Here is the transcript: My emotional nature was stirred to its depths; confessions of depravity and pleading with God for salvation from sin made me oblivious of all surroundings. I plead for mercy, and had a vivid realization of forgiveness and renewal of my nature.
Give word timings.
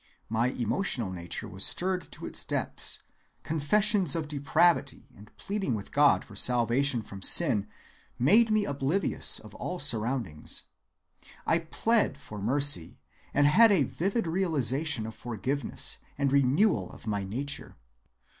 My 0.29 0.47
emotional 0.47 1.11
nature 1.11 1.47
was 1.47 1.63
stirred 1.63 2.11
to 2.13 2.25
its 2.25 2.43
depths; 2.43 3.03
confessions 3.43 4.15
of 4.15 4.27
depravity 4.27 5.07
and 5.15 5.29
pleading 5.37 5.75
with 5.75 5.91
God 5.91 6.25
for 6.25 6.35
salvation 6.35 7.03
from 7.03 7.21
sin 7.21 7.67
made 8.17 8.49
me 8.49 8.65
oblivious 8.65 9.37
of 9.37 9.53
all 9.53 9.77
surroundings. 9.77 10.63
I 11.45 11.59
plead 11.59 12.17
for 12.17 12.41
mercy, 12.41 12.99
and 13.31 13.45
had 13.45 13.71
a 13.71 13.83
vivid 13.83 14.25
realization 14.25 15.05
of 15.05 15.13
forgiveness 15.13 15.99
and 16.17 16.31
renewal 16.31 16.91
of 16.91 17.05
my 17.05 17.23
nature. 17.23 17.75